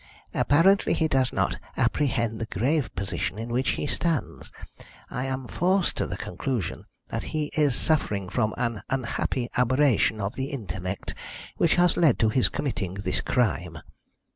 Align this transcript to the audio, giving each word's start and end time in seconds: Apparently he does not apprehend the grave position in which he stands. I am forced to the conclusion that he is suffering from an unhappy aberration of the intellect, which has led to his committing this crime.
Apparently 0.33 0.93
he 0.93 1.07
does 1.07 1.31
not 1.31 1.59
apprehend 1.77 2.39
the 2.39 2.47
grave 2.47 2.89
position 2.95 3.37
in 3.37 3.49
which 3.49 3.73
he 3.73 3.85
stands. 3.85 4.51
I 5.11 5.25
am 5.27 5.45
forced 5.47 5.95
to 5.97 6.07
the 6.07 6.17
conclusion 6.17 6.85
that 7.09 7.25
he 7.37 7.51
is 7.55 7.75
suffering 7.75 8.27
from 8.27 8.55
an 8.57 8.81
unhappy 8.89 9.47
aberration 9.57 10.19
of 10.19 10.33
the 10.33 10.45
intellect, 10.45 11.13
which 11.57 11.75
has 11.75 11.97
led 11.97 12.17
to 12.17 12.29
his 12.29 12.49
committing 12.49 12.95
this 12.95 13.21
crime. 13.21 13.77